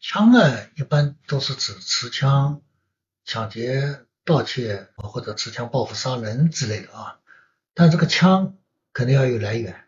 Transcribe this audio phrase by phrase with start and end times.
[0.00, 2.62] 枪啊，一般都是指持枪
[3.24, 7.18] 抢劫、盗窃或者持枪报复杀人之类的啊。
[7.74, 8.56] 但这个枪
[8.92, 9.84] 肯定要有来源。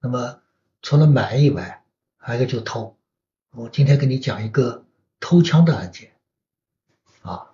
[0.00, 0.40] 那么
[0.80, 1.84] 除了买以外，
[2.16, 2.96] 还有一个就偷。
[3.50, 4.86] 我今天跟你讲一个
[5.20, 6.12] 偷枪的案件
[7.20, 7.50] 啊，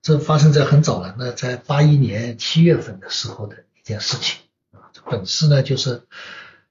[0.00, 4.40] 这发生在很早了，那在八一年七月份的时候的一件事情
[4.72, 4.88] 啊。
[4.94, 6.02] 这本市呢，就是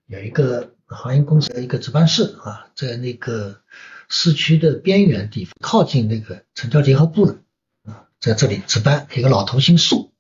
[0.08, 3.62] 有一个航运公司的一个值班室啊，在那个
[4.10, 7.38] 市区的边缘地方，靠近那个城郊结合部的
[7.86, 10.12] 啊，在这里值班，一个老头姓宋，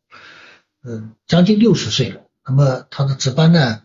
[0.83, 2.21] 嗯，将近六十岁了。
[2.45, 3.81] 那么他的值班呢？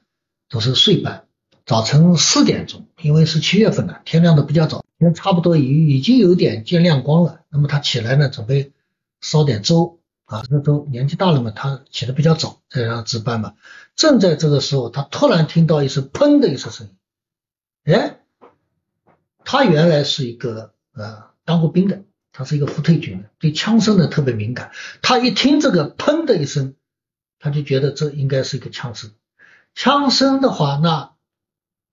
[0.50, 1.26] 都是睡班，
[1.66, 7.40] 早晨四点钟，因为是七月份了，天亮的比较早，天差不多已已经有点见亮光了。
[7.48, 8.72] 那么他起来呢，准备
[9.20, 13.54] 烧点粥啊，这粥年纪大了嘛，他起得比较早，在上值班嘛。
[13.96, 16.86] 正在这个时候，他突然听到一声砰的一声声
[17.84, 18.18] 音，哎，
[19.44, 22.02] 他原来是一个呃当过兵的，
[22.32, 24.72] 他是一个副退军的，对枪声呢特别敏感。
[25.02, 26.74] 他一听这个砰的一声，
[27.38, 29.12] 他就觉得这应该是一个枪声。
[29.74, 31.12] 枪声的话，那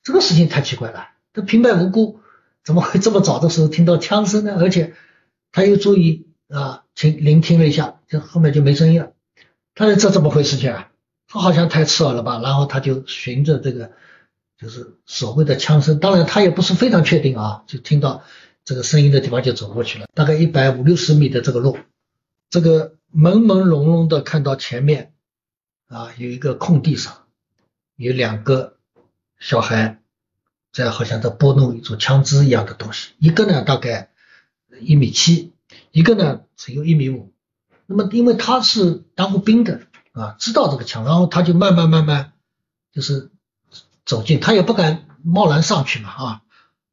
[0.04, 1.10] 这个事情太奇怪了。
[1.34, 2.20] 他平白无故
[2.64, 4.56] 怎么会这么早的时候听到枪声呢？
[4.60, 4.94] 而且
[5.52, 9.14] 他又注意啊，听聆听了一下，这后面就没声音了。
[9.74, 10.92] 他说这怎么回事情啊？
[11.28, 12.40] 他好像太刺耳了吧？
[12.44, 13.92] 然后他就循着这个
[14.62, 18.24] 就是所谓的枪声，当然他也不是非常确定啊，就听到
[18.64, 20.06] 这个声音的地方就走过去了。
[20.14, 21.80] 大概一百五六十米的这个路，
[22.52, 25.14] 这个朦朦胧胧的看到前面
[25.88, 27.18] 啊有一个空地上。
[27.98, 28.78] 有两个
[29.40, 30.00] 小孩
[30.72, 34.10] 在好像在拨弄一组枪支一样的东西，一个呢大概
[34.80, 35.54] 一米七，
[35.92, 37.34] 一个呢只有一米五。
[37.88, 39.82] 那么因为他是当过兵的
[40.14, 42.34] 啊，知道这个枪，然后他就慢慢慢慢
[42.92, 43.31] 就是
[44.12, 46.42] 走近，他也不敢贸然上去嘛啊，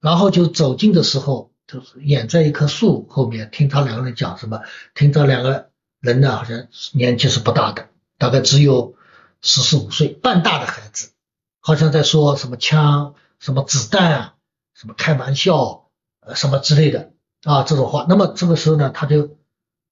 [0.00, 4.62] 然后就走近的时候，就是掩在一棵树后面，听他两个人讲什么，
[4.94, 7.88] 听这两个人呢好像年纪是不大的，
[8.18, 8.94] 大概只有。
[9.40, 11.12] 十四五岁半大的孩子，
[11.60, 14.34] 好像在说什么枪、什么子弹啊、
[14.74, 17.12] 什么开玩笑，呃，什么之类的
[17.44, 18.04] 啊这种话。
[18.08, 19.36] 那么这个时候呢，他就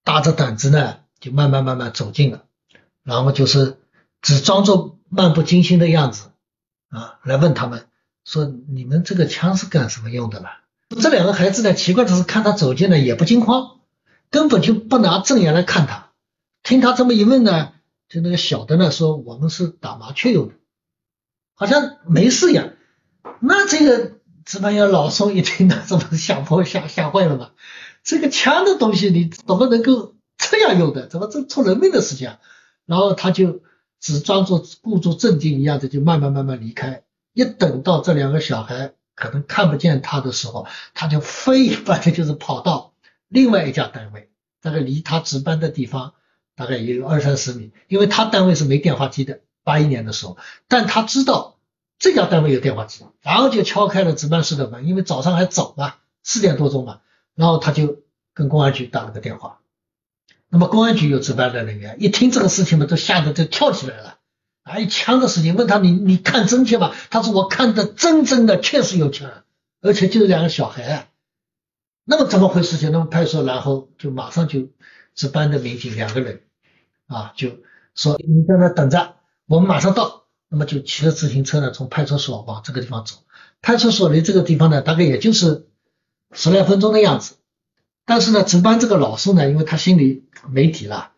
[0.02, 2.42] 大着胆子呢，就慢慢慢慢走近了，
[3.04, 3.78] 然后就是
[4.20, 6.32] 只装作漫不经心的样子
[6.88, 7.86] 啊，来问他们
[8.24, 10.50] 说：“你们这个枪是干什么用的了？”
[11.00, 13.80] 这两个孩子呢，奇怪的是看他走近了也不惊慌，
[14.30, 16.10] 根本就不拿正眼来看他。
[16.62, 17.72] 听他这么一问呢。
[18.08, 20.54] 就那个小的呢，说我们是打麻雀用的，
[21.56, 22.74] 好像没事一样。
[23.40, 24.12] 那这个
[24.44, 27.50] 值班员老宋一听呢，这不是吓破吓吓坏了吗？
[28.04, 31.08] 这个枪的东西你怎么能够这样用的？
[31.08, 32.38] 怎么这出人命的事情啊？
[32.84, 33.62] 然后他就
[34.06, 37.02] 只装作故作镇静一样的，就慢慢慢慢离开。
[37.32, 42.92] 一等到这两个小孩可能看不见他的时候，他就飞一般的就是跑到
[43.26, 44.30] 另外一家单位，
[44.62, 46.12] 大概离他值班的地方。
[46.54, 50.38] 大概也有二三十米，因为他单位是没电话机的，八一年的时候，
[50.68, 51.58] 但他知道
[51.98, 57.00] 这家单位有电话机，然后就敲开了值班室的门，因为早上还早嘛，四点多钟嘛，
[57.34, 57.98] 然后他就
[58.32, 59.58] 跟公安局打了个电话。
[60.48, 64.18] 那么公安局有值班的人员，一听这个事情嘛，都吓得就跳起来了，
[64.62, 66.94] 啊，一枪的事情，问他你你看真切吗？
[67.10, 69.30] 他说我看的真真的，确实有枪，
[69.80, 71.06] 而且就是两个小孩啊。
[72.04, 72.76] 那么怎么回事？
[72.76, 72.92] 情？
[72.92, 74.68] 那么派出所，然后就马上就
[75.14, 76.42] 值班的民警两个人。
[77.06, 77.50] 啊，就
[77.94, 80.24] 说你在那等着，我们马上到。
[80.48, 83.16] 那么就骑着自行车呢，从派出所往这个地方走。
[83.62, 85.66] 派出所离这个地方呢，大概也就是
[86.32, 87.34] 十来分钟的样子。
[88.06, 91.10] 但是呢，值班这个老师呢，因为他心里没底了，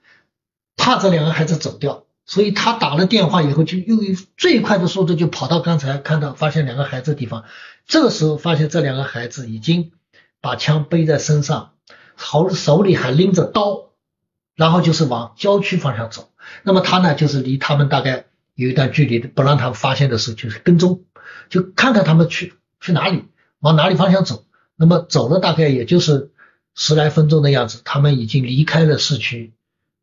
[0.77, 4.01] 怕这两个孩子走掉，所以他打了电话以后，就用
[4.37, 7.45] 最快的速度就跑到刚才看到发现两个孩子的地方。
[7.87, 9.93] 这个时候发现这两个孩子已经
[10.41, 11.75] 把枪背在身上，
[12.17, 13.87] 手手里还拎着刀。
[14.57, 16.33] 然后就是往郊区方向走，
[16.65, 18.25] 那么他呢，就是离他们大概
[18.57, 21.05] 有一段距离的，不让他们发现的时候，就是跟踪，
[21.49, 23.27] 就看看他们去去哪里，
[23.61, 24.47] 往哪里方向走。
[24.75, 26.33] 那么走了大概也就是
[26.81, 29.53] 十来分钟的样子，他们已经离开了市区，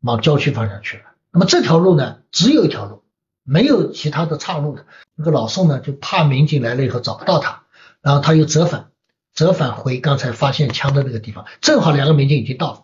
[0.02, 1.04] 往郊区方向去了。
[1.32, 3.02] 那么这条路呢，只有一条路，
[3.44, 4.84] 没有其他的岔路的。
[5.14, 7.62] 那个老宋呢，就怕民警来了以后找不到他，
[8.02, 8.90] 然后他又折返，
[9.32, 12.82] 折返回刚才发现枪的那个地方，正好两个民警已经到了。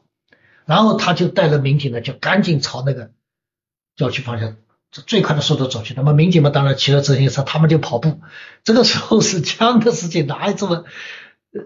[0.65, 3.11] 然后他就带着民警呢，就赶紧朝那个
[3.95, 4.57] 郊区方向，
[4.91, 5.93] 最快的速度走去。
[5.93, 8.23] 那么民警们当然骑着自行车，他们就跑步。
[8.65, 10.85] 这个时候是 枪的事情，哪有这么
[11.53, 11.61] 呃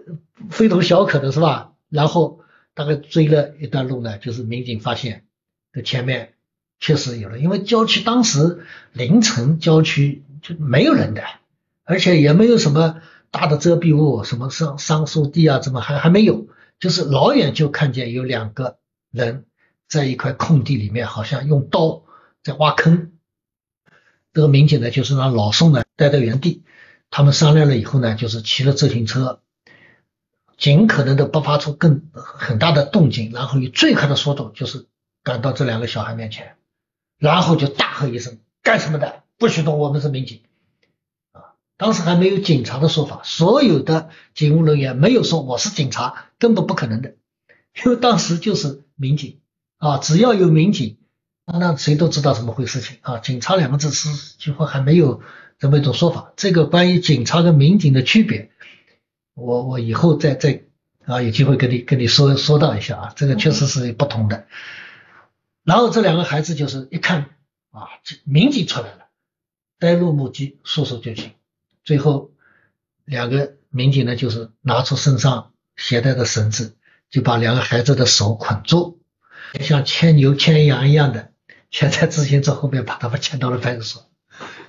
[0.49, 1.71] 非同小可的，是吧？
[1.89, 2.41] 然后
[2.73, 5.25] 大概追了一段路呢，就是民警发现
[5.73, 6.33] 这前面
[6.79, 11.23] 确实有人，因为郊区当时凌晨郊区就没有人的，
[11.83, 13.01] 而且也没有什么
[13.31, 16.47] 大的遮蔽物，什么桑桑树地啊，怎么还还没有？
[16.79, 18.77] 就是老远就看见有两个
[19.09, 19.45] 人
[19.87, 22.03] 在一块空地里面，好像用刀
[22.43, 23.13] 在挖坑。
[24.33, 26.63] 这个民警呢，就是让老宋呢待在原地。
[27.09, 29.41] 他们商量了以后呢，就是骑了自行车，
[30.57, 34.87] 尽可能的不发出更很大的动静，然后以最快的速度就是
[35.23, 36.55] 赶到这两个小孩面前，
[37.19, 39.21] 然后就大喝一声：“干什么的？
[39.37, 39.77] 不许动！
[39.77, 40.41] 我们是民警。”
[41.31, 47.13] 啊，当时还没有警察的说法，所有的警务人员没有说我是警察，根本不可能的，
[47.85, 49.39] 因为当时就是民警
[49.77, 50.97] 啊，只要有民警，
[51.45, 53.19] 那谁都知道怎么回事情啊。
[53.19, 55.21] 警察两个字是几乎还没有。
[55.59, 58.51] 这么一种说法，这个关于警察跟民警的区别，
[59.37, 60.63] 我我以后再再
[61.05, 64.47] 啊有机会跟你跟你说说到一下啊，这个确实是不同的。
[65.63, 67.35] 然后这两个孩子就是一看
[67.69, 67.87] 啊，
[68.23, 69.05] 民警出来了，
[69.77, 71.33] 呆若木鸡，束手就擒。
[71.83, 72.31] 最后
[73.05, 76.75] 两个民警呢，就是拿出身上携带的绳子，
[77.11, 78.99] 就把两个孩子的手捆住，
[79.61, 81.31] 像牵牛牵羊一样的
[81.69, 84.09] 牵在自行车后面，把他们牵到了派出所。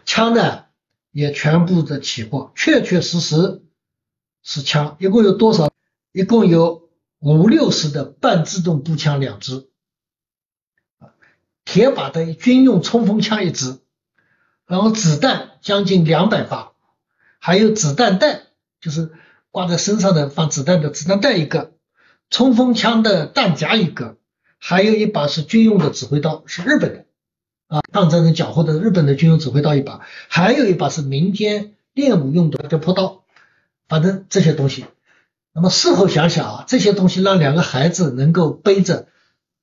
[0.04, 0.66] 枪呢？
[1.10, 3.62] 也全部的起获，确确实实
[4.50, 5.70] 是枪，一共有多少？
[6.10, 9.68] 一共有五六十的半自动步枪两支，
[11.66, 13.78] 铁把的军用冲锋枪一支，
[14.64, 16.72] 然后子弹将近两百发，
[17.38, 18.44] 还有子弹袋，
[18.80, 19.10] 就是
[19.50, 21.74] 挂在身上的放子弹的子弹袋一个，
[22.30, 24.16] 冲锋枪的弹夹一个，
[24.56, 27.04] 还有一把是军用的指挥刀，是日本的。
[27.66, 33.24] 啊，抗战争缴获的日本的军用指挥刀一把，还有一把是民间练武用的叫坡刀，
[33.88, 34.86] 反正这些东西。
[35.52, 39.08] 那么事后想想啊，这些东西让两个孩子能够背着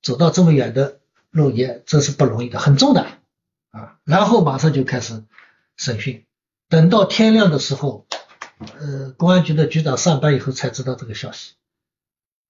[0.02, 1.00] 走到这么远的
[1.32, 3.08] 路也这是不容易的，很重的
[3.72, 3.98] 啊。
[4.04, 5.24] 然后马上就开始
[5.78, 6.26] 审讯，
[6.68, 8.06] 等到天亮的时候，
[8.78, 11.54] 呃，公安局的局长上班以后才知道这个消息。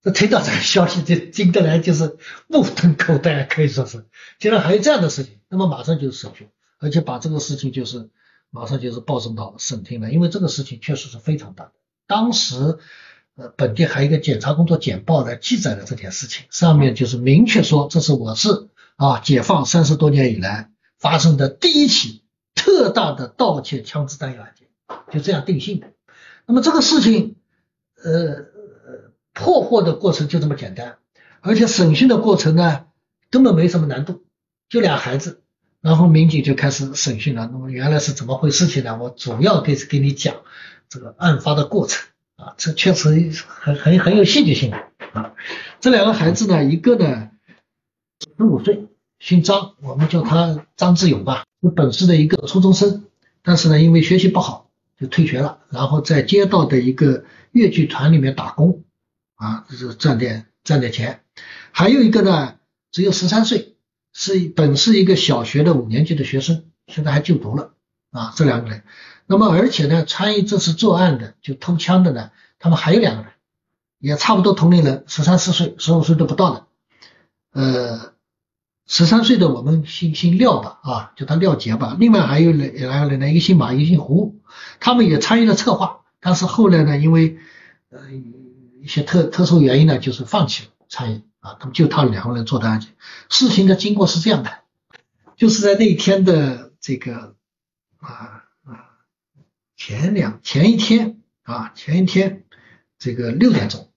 [0.02, 2.18] 这听到这个消息就惊得来，就是
[2.48, 4.06] 目瞪口呆，可以说是，
[4.40, 5.40] 竟然还有这样的事情。
[5.50, 6.48] 那么马上就审讯，
[6.80, 8.10] 而且把这个事情就是
[8.50, 11.72] 马上就是报送到省厅了，因为这个事情确实是非常大的。
[12.08, 12.80] 当时
[13.36, 24.68] 呃本地还有一个检察工作简报来记载了这件事情，上面就是明确说这是我市啊解放三十多年以来发生的第一起特大的盗窃枪支弹药案件，
[25.12, 25.94] 就这样定性的。
[26.46, 27.36] 那么这个事情
[28.04, 28.54] 呃。
[29.38, 30.98] 破获的过程就这么简单，
[31.42, 32.86] 而且审讯的过程呢，
[33.30, 34.24] 根本没什么难度，
[34.70, 35.44] 就俩孩子，
[35.86, 37.48] 然后民警就开始审讯了。
[37.54, 38.98] 那么原来是怎么回事情呢？
[39.00, 40.38] 我主要给给你讲
[40.90, 44.78] 这个案发的过程啊，这确实很很很有戏剧性的
[45.14, 45.34] 啊。
[45.80, 47.30] 这两个孩子呢，一个呢
[48.36, 48.88] 十五岁，
[49.20, 53.06] 姓张，我们叫他张志勇吧，是本市的一个初中生，
[53.44, 58.82] 但是呢，因为学习不好就退学了，然后在街道的一个越剧团里面打工。
[59.36, 61.20] 啊，就是赚点赚点钱，
[61.72, 62.56] 还有一个呢，
[62.92, 63.75] 只有十三岁，
[64.18, 67.74] 是本是一个小学的五年级的学生，现在还就读了
[68.12, 68.34] 啊。
[68.38, 68.84] 这两个人，
[69.28, 73.32] 那么而且呢，参与这次作案的就偷枪的呢，他们还有两个人，
[74.00, 76.66] 也差不多同龄人，十三四岁、十五岁都不到的。
[77.52, 78.14] 呃，
[78.88, 81.98] 十三岁的我们姓姓廖吧，啊，叫他廖杰吧。
[82.00, 84.40] 另外还有两两个人呢，一个姓马，一个姓胡，
[84.80, 87.38] 他们也参与了策划，但是后来呢，因为
[87.90, 88.00] 呃。
[88.82, 92.96] 一些特特殊原因呢，就是放弃了参与啊，他们就他两个人做的案件。
[93.30, 94.62] 事情的经过是这样的，
[95.38, 97.36] 就是在那天的这个
[98.00, 98.90] 啊啊
[99.78, 102.46] 前两前一天啊前一天
[102.98, 103.92] 这个六点钟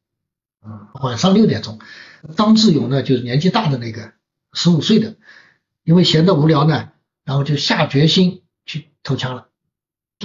[0.61, 1.78] 啊晚上六点钟，
[2.37, 4.12] 张志勇呢就是年纪大的那个
[4.52, 5.17] 十五岁的，
[5.85, 6.90] 因为闲得无聊呢，
[7.25, 9.49] 然后就下决心去偷枪了。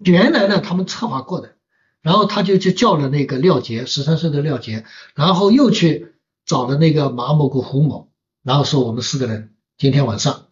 [0.03, 1.55] 原来呢他们策划过的。
[2.01, 4.83] 然后他就去叫了那个廖杰，十三岁的廖杰，
[5.15, 6.12] 然后又去
[6.45, 10.47] 找了那个马某跟胡某，然后说我们四个人今天晚上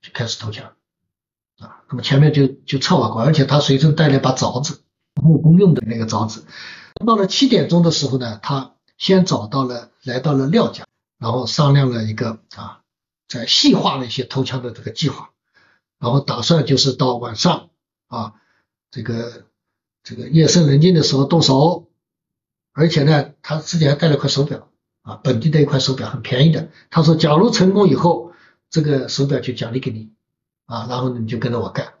[0.00, 0.72] 就开始投降
[1.58, 1.82] 啊。
[1.88, 4.82] 那么前面就就策划过，而且他随身带了一把凿子，
[5.14, 6.44] 木工用的那个凿子。
[7.06, 10.86] 到了七点钟的时候呢，他先找到了来到了廖家，
[11.18, 12.80] 然后商量了一个啊，
[13.28, 15.30] 在细化了一些偷枪的这个计划，
[15.98, 17.70] 然后打算就是到晚上
[18.08, 18.34] 啊
[18.90, 19.46] 这个。
[20.02, 21.90] 这个夜深人静的时候动手，
[22.72, 24.69] 而且呢，他自己还带了块手表
[25.02, 26.68] 啊，本地的一块手表，很便宜的。
[26.90, 28.32] 他说，假如成功以后，
[28.70, 30.10] 这个手表就奖励给你
[30.66, 31.94] 啊，然后你就跟着我干。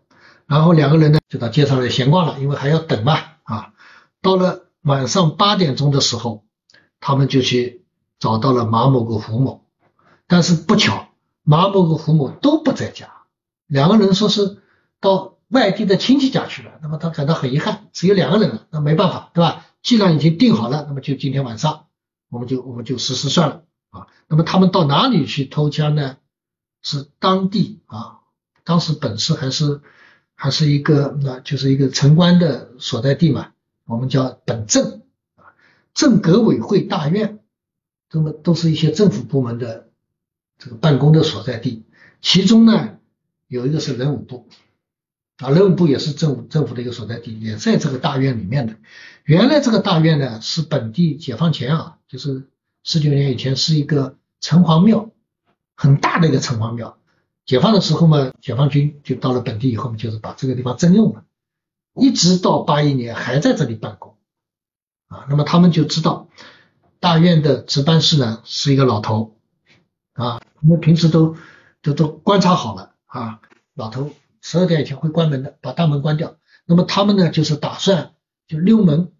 [0.46, 3.72] 然后两个人呢就到街上来闲逛了，因为还要等嘛啊。
[4.20, 6.44] 到了晚上八点钟的时候，
[7.00, 7.84] 他们就去
[8.18, 9.64] 找到了马某跟胡某，
[10.26, 11.08] 但是不巧，
[11.42, 13.22] 马某跟胡某都不在家，
[13.66, 14.58] 两个人说是
[15.00, 19.66] 到外地的亲戚家去了，那么他感到很遗憾，只有两个人了，那没办法，对吧？
[19.82, 21.86] 既然已经定好了，那么就今天晚上
[22.30, 24.06] 我们就我们就实施算了啊。
[24.28, 26.16] 那么他们到哪里去偷枪呢？
[26.82, 28.20] 是当地啊，
[28.64, 29.82] 当时本市还是
[30.34, 33.52] 还是一个那就是一个城关的所在地嘛，
[33.84, 35.02] 我们叫本镇
[35.36, 35.52] 啊，
[35.92, 37.40] 镇革委会大院，
[38.10, 39.90] 那么都是一些政府部门的
[40.56, 41.84] 这个办公的所在地，
[42.22, 42.96] 其中呢
[43.46, 44.48] 有一个是人武部。
[45.40, 48.76] 啊，人武部也是政府政府的一个所在地，也在这个大院里面的。
[49.24, 52.48] 原来这个大院呢，是本地解放前啊，就是
[52.84, 55.10] 十九年以前是一个城隍庙，
[55.74, 56.98] 很大的一个城隍庙。
[57.46, 61.24] 解放的时候嘛，解放军就到了本地以后嘛，就是把这个地方征用了，
[61.94, 64.16] 一直到八一年还在这里办公。
[65.08, 66.28] 啊，那么他们就知道
[67.00, 69.34] 大院的值班室呢是一个老头，
[70.12, 71.36] 啊，我们平时都
[71.80, 73.40] 都都观察好了啊，
[73.74, 74.10] 老头。
[74.40, 76.36] 十二点以前会关门的，把大门关掉。
[76.66, 78.14] 那么他们呢，就是打算
[78.46, 79.12] 就溜门，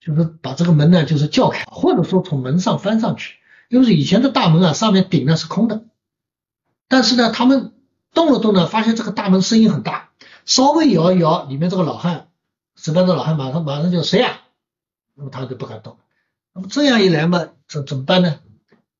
[0.00, 3.36] 就是把这个门呢，就是叫开，或者说从门上翻上去。
[3.68, 5.84] 因为以前的大门啊，上面顶呢是空的，
[6.88, 7.72] 但是呢，他们
[8.12, 10.10] 动了动呢，发现这个大门声音很大，
[10.44, 12.28] 稍微摇一摇，里面这个老汉，
[12.74, 14.40] 值班的老汉马上马上就谁呀？
[15.14, 15.98] 那么他就不敢动。
[16.52, 18.40] 那么这样一来嘛，怎怎么办呢？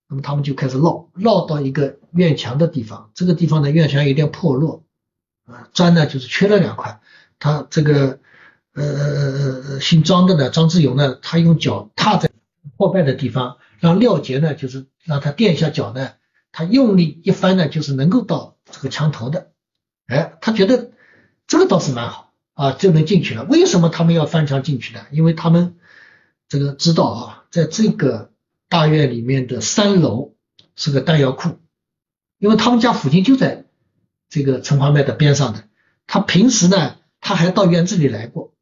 [0.08, 4.84] 那么他们就开始绕绕到一个院墙的地方，这个地方呢，院墙有点破落。
[5.72, 7.00] 砖呢就是缺了两块，
[7.38, 8.18] 他这个
[8.74, 12.30] 呃姓张的呢，张志勇呢，他用脚踏在
[12.76, 16.12] 破败的地方，让廖杰呢就是让他垫一下脚呢，
[16.52, 19.50] 他用力一翻呢，就是能够到这个墙头的，
[20.06, 20.90] 哎，他觉得
[21.46, 23.44] 这个倒是蛮好啊，就能进去了。
[23.44, 25.00] 为什么他们要翻墙进去呢？
[25.10, 25.76] 因为他们
[26.48, 28.30] 这个知道啊，在这个
[28.68, 30.34] 大院里面的三楼
[30.76, 31.58] 是个弹药库，
[32.38, 33.64] 因为他们家附近就在。
[34.30, 35.64] 这个城隍庙的边上的，
[36.06, 38.54] 他平时呢，他还到院子里来过，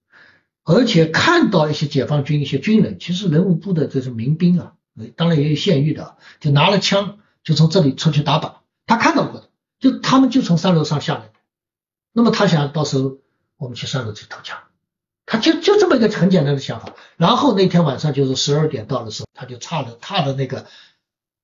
[0.65, 4.73] 而且看到一些解放军一些军人，其实人武部的这些民兵啊，
[5.15, 8.55] 当然也有现役的，就拿了枪就从这里出去打靶，
[8.87, 11.33] 他看到过的，就他们就从三楼上下来的。
[12.15, 13.19] 那么他想到时候
[13.59, 14.59] 我们去三楼去偷枪，
[15.27, 16.95] 他就就这么一个很简单的想法。
[17.19, 20.67] 然后那天晚上就是十二点到的时候，他就踏了踏着那个。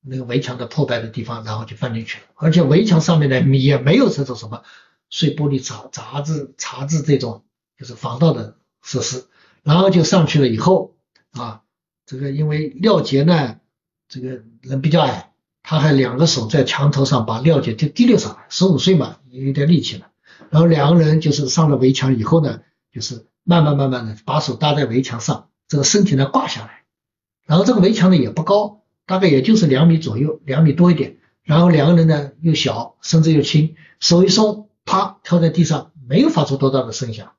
[0.06, 2.24] 那个围墙的破败的地方，然后就翻进去了。
[2.34, 4.62] 而且围墙上面呢，也没有这种什么
[5.08, 7.44] 碎玻璃、杂杂志、杂志这种
[7.78, 9.26] 就是防盗的设施。
[9.62, 10.94] 然后就上去了以后
[11.32, 11.62] 啊，
[12.04, 13.56] 这个因为廖杰呢，
[14.08, 15.32] 这个人比较矮，
[15.62, 20.08] 他还两个手在墙头上把廖杰就提溜上来，十五岁嘛，有点力气了。
[20.50, 22.60] 然后两个人就是上了围墙以后呢，
[22.92, 26.84] 就是慢慢慢慢的把手搭在围墙上，这个身体呢挂下来。
[27.46, 28.83] 然后这个围墙呢也不高。
[29.06, 31.18] 大概也就是两米左右，两米多一点。
[31.42, 37.32] 然后两个人呢又小，身子又轻，手一松，啪，跳在地上，没有发出多大的声响。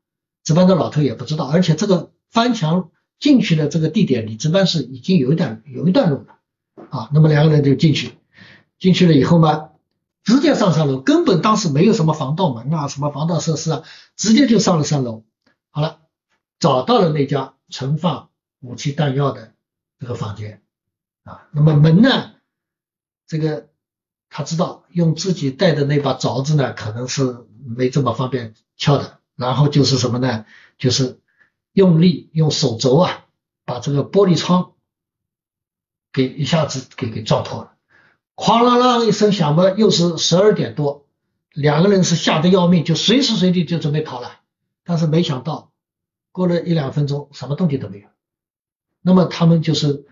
[0.44, 6.38] 值班的老头也不知道，而且这个翻墙进去的这个地点离值班室已经有一段有一段路了
[6.92, 7.10] 啊。
[7.14, 8.12] 那么两个人就进去，
[8.78, 9.70] 进去了以后嘛，
[10.24, 13.82] 直接上三楼，根本当时没有什么防盗门啊，什么防盗设施啊，
[14.16, 15.24] 直接就上了三楼。
[15.72, 16.02] 好了，
[16.60, 18.30] 找到了那家存放
[18.60, 19.54] 武器弹药的
[20.00, 20.62] 这个房间。
[21.26, 22.34] 啊，那么门呢？
[23.26, 23.70] 这个
[24.30, 29.20] 他知道用自己带的那把凿子呢，可能是没这么方便撬的。
[29.36, 30.46] 然后就是什么呢？
[30.78, 31.20] 就是
[31.74, 33.26] 用力用手肘啊，
[33.66, 34.74] 把这个玻璃窗
[36.14, 37.74] 给一下子给给撞破了。
[38.36, 41.08] 哐啷啷一声响嘛，又是十二点多，
[41.52, 44.42] 两个人是吓得要命，就随时随地就准备逃了。
[44.84, 45.72] 但是没想到
[46.32, 48.10] 过了一两分钟，什么动静都没有。
[49.02, 50.06] 那么他们就是。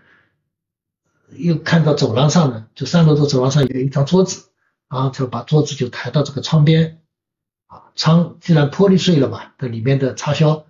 [1.36, 4.50] 又看到走廊上呢，就三楼的走廊上有一张桌子，
[4.88, 7.02] 然后就把桌子就抬到这个窗边，
[7.66, 10.66] 啊，窗既然玻璃碎了嘛，这里面的插销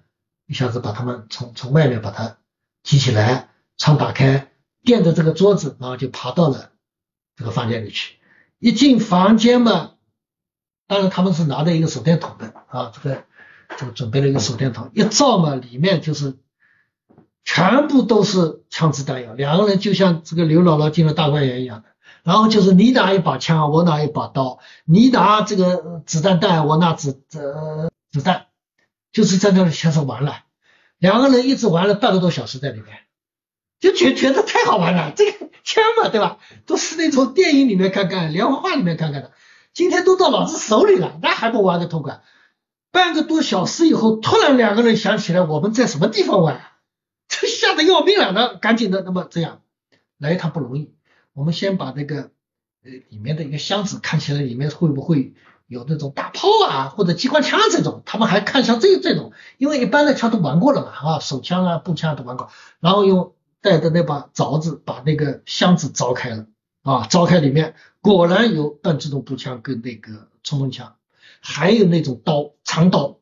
[0.47, 2.39] 一下子把他们从从外面把它
[2.83, 4.51] 提起来，窗打开，
[4.83, 6.71] 垫着这个桌子，然后就爬到了
[7.37, 8.17] 这个房间里去。
[8.59, 9.93] 一进房间嘛，
[10.87, 13.25] 当然他们是拿着一个手电筒的啊，这个
[13.77, 16.37] 就准备了一个手电筒，一照嘛，里面就是。
[17.45, 21.89] 全部都是枪支弹药，两个人就像这个刘姥姥进了大观园一样的。
[22.23, 28.47] 然后就是你拿一把枪，我拿一把刀，你拿这个子弹弹，我拿子呃子弹，
[29.13, 30.39] 就是在那里开始玩了。
[30.99, 32.97] 两个人一直玩了半个多小时在里面，
[33.79, 35.13] 就觉觉得太好玩了。
[35.15, 36.39] 这个枪嘛，对吧？
[36.65, 39.33] 都是那种电影里面看看、连环画里面看看的。
[39.75, 42.23] 今天都到老子手里了，那还不玩个痛快？
[42.91, 46.59] 半个多小时以后，突然两个人想起来，我们在什么地方玩？
[46.59, 46.74] 这
[47.65, 49.63] 吓得要命了，那赶紧的，那么这样
[50.19, 50.93] 来一趟不容易。
[51.33, 52.31] 我们先把那个
[52.85, 55.35] 呃里面的一个箱子看起来里面会不会
[55.67, 66.47] 有那种大炮啊或者机关枪这种，他们还看上这这种，因为一般的枪都玩过了嘛，啊，手枪啊步枪啊都玩过，然后用带的那把凿子把那个箱子凿开了，
[66.83, 70.97] 啊，凿开里面果然有半自动步枪跟那个冲锋枪，
[71.41, 73.19] 还有那种刀长刀，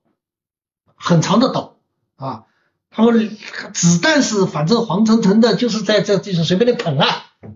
[0.97, 1.79] 很长的刀
[2.17, 2.47] 啊。
[2.95, 3.37] 他们
[3.73, 7.07] 子弹是反正黄澄澄的，就是在这就是随便的捧啊，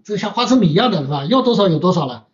[0.03, 1.27] 这像花生米一样的是吧？
[1.27, 2.27] 要多少有多少了。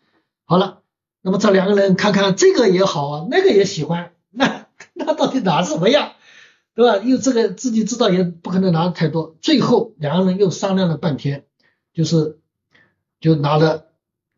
[0.45, 0.83] 好了，
[1.21, 6.13] 那么这两个人看看这个也好啊，那个也喜欢，那 那到底拿什么呀？
[6.75, 7.05] 对吧？
[7.05, 11.45] 又这个自己知道也不可能拿太多，最后两个人又商量了半天，
[11.93, 12.39] 就是
[13.21, 13.87] 就拿了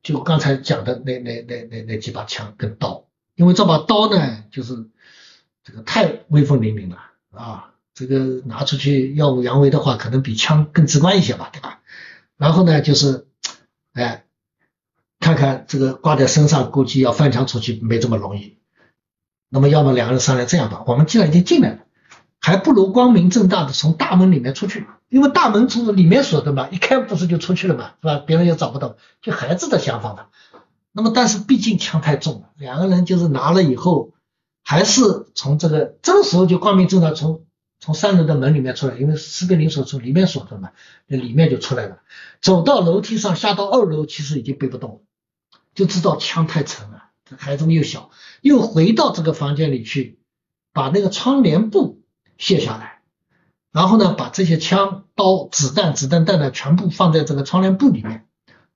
[0.03, 3.07] 就刚才讲的那那那那那几把枪跟刀，
[3.37, 4.89] 因为这把刀呢就是
[5.63, 6.99] 这个太威风凛凛了
[7.31, 7.74] 啊。
[7.95, 11.79] 这个拿出去耀武扬威的话，可能比枪更直观一些吧，对吧？
[12.37, 13.29] 然后呢，就是，
[13.93, 14.25] 哎，
[15.21, 18.59] 看看这个挂在身上，估计要翻墙出去没这么容易。
[19.49, 21.79] 那么，要么两个人商量这样吧，我们既然已经进来了，
[22.41, 28.17] 还不如光明正大的从大门里面出去，因为大门从里面锁的嘛，一开不是就出去了嘛，是吧？
[28.17, 30.27] 别人也找不到，就孩子的想法嘛。
[30.91, 34.11] 那么，但是毕竟枪太重了，两个人就是拿了以后，
[34.65, 37.45] 还是从这个这个时候就光明正大从。
[37.85, 40.71] 从三楼的门里面出来，因为士兵领锁从里面锁着嘛，
[41.07, 41.99] 那里面就出来了。
[42.41, 45.01] 走到楼梯上，下到二楼，其实已经背不动了，
[45.75, 48.09] 就知道枪太沉了，这孩子们又小，
[48.41, 50.19] 又回到这个房间里去，
[50.73, 52.01] 把那个窗帘布
[52.39, 53.03] 卸下来，
[53.71, 58.27] 然后呢，把这些枪、刀、子弹、子弹袋呢，全部放在这个窗帘布里面，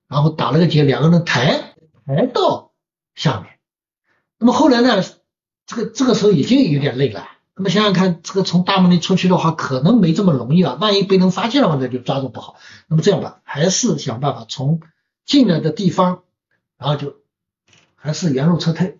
[0.07, 1.73] 然后打了个结，两个人抬
[2.05, 2.73] 抬到
[3.15, 3.57] 下面。
[4.37, 5.03] 那么后来呢，
[5.65, 7.27] 这个这个时候已经有点累了。
[7.61, 10.77] 那么想想看，这个从大门里出去的话，可能没这么容易啊。
[10.79, 12.55] 万一被人发现的话，那就抓住不好。
[12.87, 14.79] 那么这样吧，还是想办法从
[15.25, 16.23] 进来的地方，
[16.77, 17.17] 然后就
[17.97, 18.99] 还是原路撤退。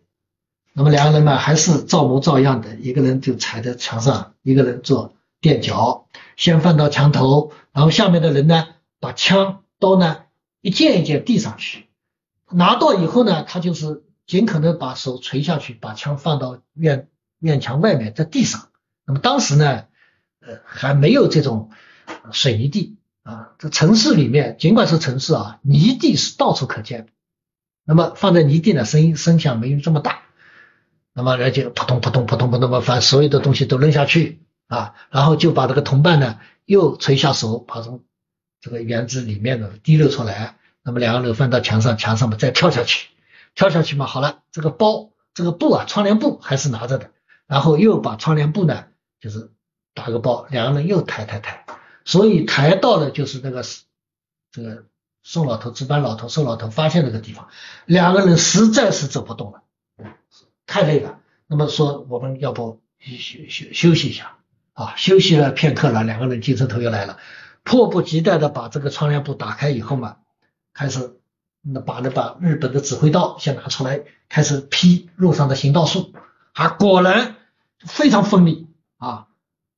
[0.74, 8.68] 那么两个人呢，还是照模照样的，一个人就踩在墙上，一个人做垫脚，先放到墙头，然后下面的人呢，
[9.00, 10.24] 把枪刀呢
[10.60, 11.88] 一件一件递上去，
[12.52, 17.08] 拿到以后呢，他就是尽可能把手垂下去，把枪放到院。
[17.40, 18.70] 院墙外面，在地上。
[19.06, 19.86] 那么当时呢，
[20.40, 21.72] 呃，还没有这种
[22.32, 23.52] 水泥地啊。
[23.58, 27.08] 这城市里面，尽管是城市啊，泥地是到处可见。
[27.86, 30.22] 那么放在泥地呢，声音声响没有这么大。
[31.14, 38.04] 那么人就扑通扑通扑通扑通，把所有的东西都扔下去啊，然后就把这个同伴呢又垂下手，把从
[38.62, 40.56] 这个园子里面的滴溜出来。
[40.84, 43.08] 那么两个人翻到墙上，墙上面再跳下去，
[43.56, 47.12] 跳下去嘛，好了，这个包这个布啊，窗帘布还是拿着的。
[47.50, 48.86] 然后又把窗帘布呢，
[49.20, 49.52] 就是
[49.96, 51.66] 打个包，两个人又抬抬抬，
[52.06, 53.64] 所以抬到了就是那个
[54.52, 54.86] 这个
[55.24, 57.48] 宋老头值班老头宋老头发现那个地方，
[57.86, 59.64] 两个人实在是走不动了，
[60.68, 61.22] 太累了。
[61.48, 64.38] 那么说我们要不休休休息一下
[64.74, 64.94] 啊？
[64.96, 67.18] 休息了片刻了，两个人精神头又来了，
[67.64, 70.18] 迫不及待的把这个窗帘布打开以后嘛，
[70.72, 71.18] 开始
[71.62, 76.14] 那把那把日本的指挥刀先拿出来，开始劈路上的行道树
[76.54, 77.38] 啊，果然。
[77.80, 79.28] 非常锋利啊，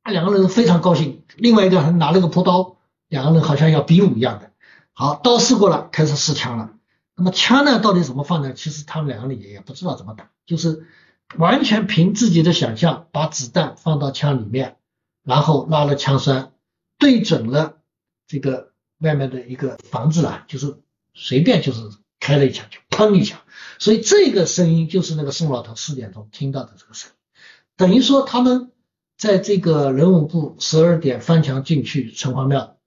[0.04, 1.24] 两个人非常高兴。
[1.36, 4.52] 另外一个还拿了个朴刀，两个人好像要比武一样的。
[4.94, 6.74] 好，刀试过了，开始试枪了。
[7.16, 8.54] 那么枪呢，到底怎么放呢？
[8.54, 10.86] 其实他们两个人也不知道怎么打，就是
[11.38, 14.78] 完全凭自己的想象，把子弹放到枪里面，
[15.24, 16.52] 然后拉了枪栓，
[16.98, 17.78] 对准了
[18.28, 20.80] 这个外面的一个房子啊，就是
[21.14, 21.82] 随便就是
[22.20, 23.40] 开了一枪，就砰一枪。
[23.78, 27.16] 所以这个声音就是那个宋老头四点钟听到的这个声音。
[27.78, 28.72] 等于说他们
[29.18, 32.78] 在这个人武部十二点翻墙进去城隍庙，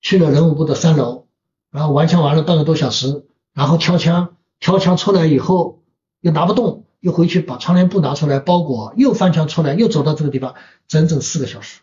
[0.00, 1.26] 去了人武部的三楼，
[1.70, 5.82] 然后玩枪玩了半个多小时，然后挑枪，挑枪出来以后
[6.20, 10.54] 又拿不动，又回去把窗帘布拿出来包裹，又翻墙出来，又走到这个地方，
[10.88, 11.80] 整整四个小时，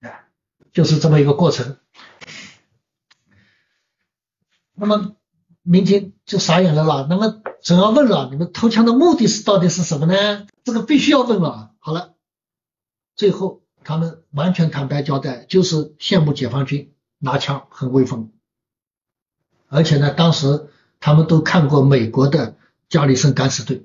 [0.00, 0.26] 哎，
[0.72, 1.76] 就是这么一个过程。
[4.74, 5.16] 那么
[5.70, 10.46] 民警就傻眼了啦，那么总要问了，你们偷枪的目的是到底是什么呢？
[10.64, 11.72] 这个必须要问了。
[11.78, 12.14] 好了，
[13.16, 18.30] 最后他们完全坦白交代，就是羡慕解放军拿枪很威风，
[19.68, 20.68] 而且呢，当时
[21.00, 22.52] 他们都看过美国的
[22.88, 23.76] 《加里森敢死队》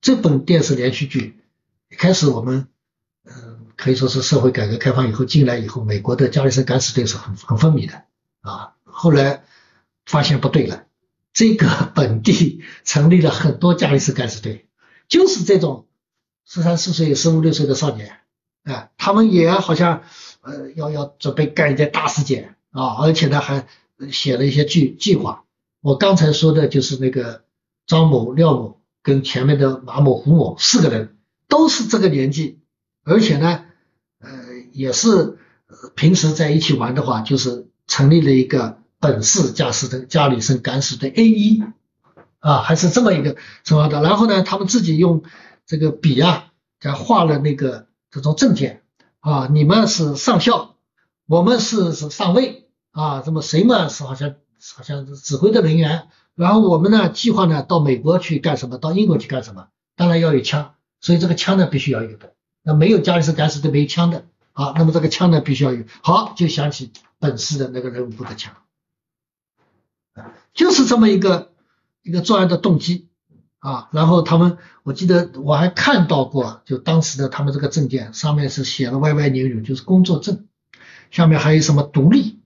[0.00, 1.40] 这本电视连续剧。
[1.90, 2.68] 一开始我们
[3.24, 8.04] 嗯可以说是社会改革开放以后进来以后，美国的《加里森敢死队》是很很风靡的
[8.40, 8.74] 啊。
[8.84, 9.42] 后来
[10.06, 10.84] 发现不对了，
[11.32, 14.66] 这个本地成立了很多加里森敢死队，
[15.08, 15.86] 就是这种。
[16.44, 18.18] 十三四岁、十五六岁的少年，
[18.64, 20.02] 啊，他们也好像
[20.40, 23.68] 呃要要准备干一件大事件啊，而且呢还
[24.10, 25.44] 写了一些计计划。
[25.80, 27.44] 我刚才说的就是那个
[27.86, 31.16] 张某、廖某跟前面的马某、胡某四个人
[31.48, 32.58] 都是这个年纪，
[33.04, 33.64] 而且呢，
[34.18, 34.28] 呃，
[34.72, 35.38] 也是
[35.94, 41.60] 平时在一起玩的话，就是成立了一个本市驾驶的家里森敢死队 A 一
[42.38, 44.00] 啊，还是这么一个什么的。
[44.00, 45.24] 然后呢，他们自己用
[45.66, 48.82] 这个笔啊，在画了那个这种证件
[49.18, 50.76] 啊，你们是上校，
[51.26, 54.36] 我们是是上尉啊，这么谁嘛是好像
[54.76, 56.06] 好像指挥的人员。
[56.36, 58.78] 然后我们呢，计划呢到美国去干什么？
[58.78, 59.66] 到英国去干什么？
[59.96, 62.34] 当然要有枪，所以这个枪呢必须要有的。
[62.62, 65.82] 那没有加里森敢死队没枪的啊，那么这个枪呢必须要有。
[66.02, 68.54] 好，就想起本市的那个人物部的枪，
[70.54, 71.52] 就是这么一个
[72.02, 73.08] 一个作案的动机
[73.58, 73.88] 啊。
[73.92, 80.46] 然后他们，我记得我还看到过，就当时的他们这个证件上面是写了歪歪扭扭，就是工作证，
[81.10, 82.40] 下面还有什么独立。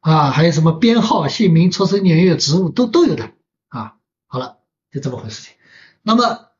[0.00, 3.32] 啊，还有什么编号、姓名、出生年月、职务都都有的
[3.66, 3.96] 啊。
[4.28, 4.58] 好了，
[4.92, 5.54] 就这么回事情。
[6.02, 6.50] 那么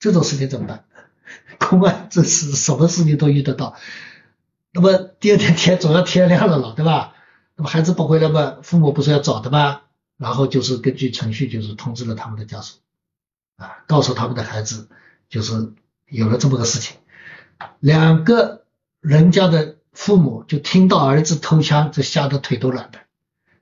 [0.00, 0.84] 这种事情怎么办？
[1.70, 3.76] 公安这是什么事情都遇得到。
[4.72, 7.14] 那么第二天天总要天亮了了，对吧？
[7.58, 9.82] 那么孩子不回来嘛，父母不是要找的吗？
[10.16, 12.76] 然后就是根据程序，就是通知了他们的家属
[13.58, 14.88] 啊，告诉他们的孩子，
[15.28, 15.74] 就是
[16.06, 16.96] 有了这么个事情，
[17.80, 18.64] 两个
[19.02, 19.74] 人家的。
[19.94, 23.00] 父母就听到儿子偷枪，就吓得腿都软的。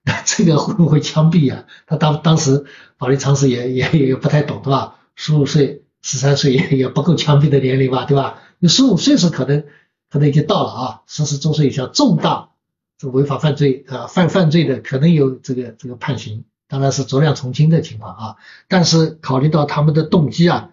[0.27, 1.65] 这个会不会枪毙啊？
[1.87, 2.67] 他当当时
[2.99, 4.99] 法律常识也也也不太懂，对吧？
[5.15, 8.43] 十五岁、十三岁也也不够枪毙的年龄吧，对吧？
[8.59, 9.65] 你十五岁是可能
[10.11, 12.51] 可能已经到了啊，十四周岁以下重大
[12.99, 18.37] 这违法犯罪啊犯犯罪的可能有这个这个判刑，当然是酌量从轻的情况啊。
[18.69, 20.71] 但是考虑到他们的动机啊，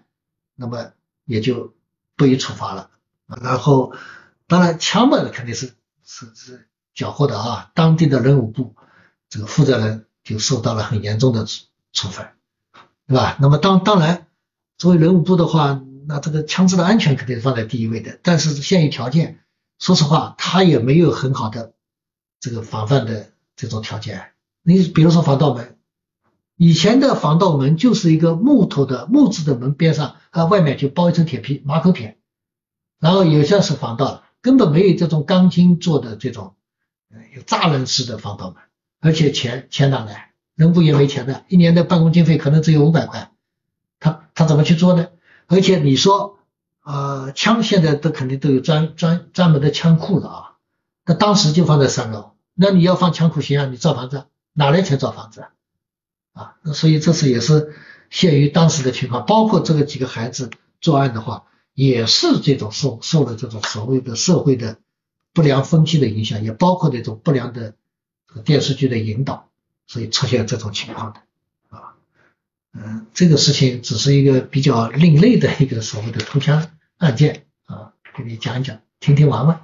[0.56, 0.92] 那么
[1.26, 1.74] 也就
[2.16, 2.90] 不予处罚了。
[3.26, 3.94] 然后。
[4.46, 7.72] 当然，枪嘛肯定是是是缴获的啊。
[7.74, 8.76] 当地的人武部
[9.30, 12.28] 这个负责人就受到了很严重的处处分，
[13.08, 13.38] 对吧？
[13.40, 14.28] 那么当当然，
[14.78, 18.20] 作为人武部的话，那这个枪支的安全肯定是放在第一位的。
[18.22, 19.40] 但是限于条件，
[19.80, 21.74] 说实话，他也没有很好的
[22.44, 24.32] 这个防范的这种条件。
[24.64, 25.78] 你比如说防盗门，
[26.58, 32.18] 以前的防盗门就是一个木头的木质的门边上，它外面就包一层铁皮马口铁，
[33.00, 34.24] 然后有些是防盗。
[34.42, 36.56] 根本没有这种钢筋做的这种，
[37.34, 38.58] 有栅栏式的防盗门，
[39.00, 40.34] 而且钱钱哪来？
[40.56, 43.32] 人部也没钱的，一年的办公经费可能只有五百块，
[44.02, 45.08] 他他怎么去做呢？
[45.48, 46.40] 而且你说，
[46.84, 50.52] 呃，枪现在都肯定都有专专专门的枪库了啊，
[51.06, 53.66] 那当时就放在三楼，那你要放枪库行啊？
[53.66, 55.50] 你造房子哪来钱造房子啊？
[56.34, 57.76] 啊，那所以这次也是
[58.10, 60.50] 限于当时的情况，包括这个几个孩子
[60.82, 61.46] 作案的话。
[61.76, 64.78] 也是这种受受了这种所谓的社会的
[65.34, 67.74] 不良风气的影响，也包括这种不良的
[68.46, 69.50] 电视剧的引导，
[69.88, 71.22] 所以出现这种情况的
[71.76, 71.96] 啊，
[72.74, 79.63] 嗯，这个事情只是一个比较另类的一个所谓的偷枪案件啊，给你讲一讲，听听玩玩。